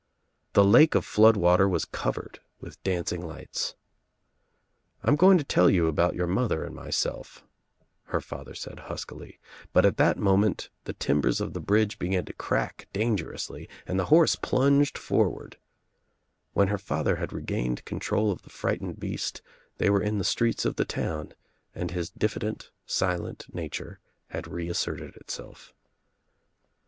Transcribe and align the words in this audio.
The 0.53 0.63
lake 0.63 0.95
of 0.95 1.05
flood 1.05 1.37
water 1.37 1.69
was 1.69 1.85
covered 1.85 2.39
with 2.59 2.81
dancing 2.81 3.21
lights. 3.23 3.75
"I'm 5.03 5.15
going 5.15 5.37
to 5.37 5.43
tell 5.43 5.69
Sou 5.69 5.85
about 5.85 6.15
your 6.15 6.25
mother 6.25 6.63
and 6.63 6.73
myself," 6.75 7.43
her 8.05 8.19
father 8.19 8.55
said 8.55 8.79
luskily, 8.89 9.37
but 9.73 9.85
at 9.85 9.97
that 9.97 10.17
moment 10.17 10.71
the 10.85 10.93
timbers 10.93 11.39
of 11.39 11.53
the 11.53 11.59
bridge 11.59 11.99
legan 11.99 12.25
to 12.25 12.33
crack 12.33 12.87
dangerously 12.91 13.69
and 13.85 13.99
the 13.99 14.05
horse 14.05 14.35
plunged 14.35 14.97
for 14.97 15.25
90 15.29 15.29
THE 15.29 15.35
TRIUMPH 15.35 15.45
OF 15.45 15.51
THE 15.51 15.57
EGG 15.57 16.53
ward. 16.53 16.53
When 16.55 16.67
her 16.69 16.77
father 16.79 17.15
had 17.17 17.31
regained 17.31 17.85
control 17.85 18.31
of 18.31 18.41
the 18.41 18.49
frightened 18.49 18.99
beast 18.99 19.43
they 19.77 19.91
were 19.91 20.01
in 20.01 20.17
the 20.17 20.23
streets 20.23 20.65
of 20.65 20.77
the 20.77 20.83
town 20.85 21.35
and 21.75 21.91
his 21.91 22.09
diffident 22.09 22.71
silent 22.87 23.53
nature 23.53 23.99
had 24.29 24.47
reasserted 24.47 25.15
itself. 25.17 25.75